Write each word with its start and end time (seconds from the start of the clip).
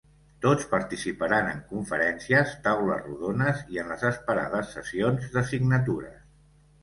Tots 0.43 0.67
participaran 0.69 1.49
en 1.49 1.59
conferències, 1.73 2.55
taules 2.67 3.03
rodones 3.09 3.61
i 3.75 3.81
en 3.81 3.93
les 3.95 4.07
esperades 4.11 4.73
sessions 4.79 5.29
de 5.37 5.45
signatures. 5.53 6.19